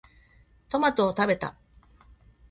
[0.67, 1.55] トマトを食べた。